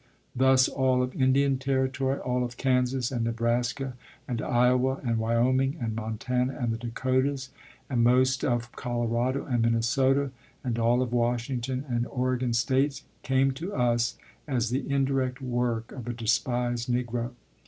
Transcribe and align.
"Thus, 0.35 0.67
all 0.67 1.03
of 1.03 1.13
Indian 1.13 1.59
Territory, 1.59 2.17
all 2.17 2.43
of 2.43 2.57
Kansas 2.57 3.11
and 3.11 3.23
Nebraska 3.23 3.93
and 4.27 4.41
Iowa 4.41 4.99
and 5.03 5.19
Wyoming 5.19 5.77
and 5.79 5.95
Montana 5.95 6.57
and 6.59 6.73
the 6.73 6.79
Dakotas, 6.79 7.51
and 7.87 8.03
most 8.03 8.43
of 8.43 8.71
Colorado 8.71 9.45
and 9.45 9.61
Minnesota, 9.61 10.31
and 10.63 10.79
all 10.79 11.03
of 11.03 11.13
Washington 11.13 11.85
and 11.87 12.07
Oregon 12.07 12.53
states, 12.53 13.03
came 13.21 13.51
to 13.51 13.75
us 13.75 14.17
as 14.47 14.71
the 14.71 14.89
indirect 14.91 15.39
work 15.39 15.91
of 15.91 16.07
a 16.07 16.13
despised 16.13 16.91
Negro. 16.91 17.33